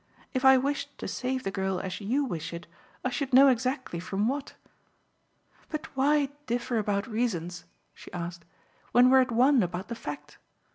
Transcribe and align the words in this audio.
If 0.33 0.43
I 0.43 0.57
wished 0.57 0.97
to 0.97 1.07
save 1.07 1.43
the 1.43 1.51
girl 1.51 1.79
as 1.79 2.01
YOU 2.01 2.25
wish 2.25 2.53
it 2.53 2.65
I 3.05 3.11
should 3.11 3.33
know 3.33 3.49
exactly 3.49 3.99
from 3.99 4.27
what. 4.27 4.55
But 5.69 5.95
why 5.95 6.29
differ 6.47 6.79
about 6.79 7.05
reasons," 7.05 7.65
she 7.93 8.11
asked, 8.11 8.43
"when 8.93 9.11
we're 9.11 9.21
at 9.21 9.29
one 9.31 9.61
about 9.61 9.89
the 9.89 9.95
fact? 9.95 10.39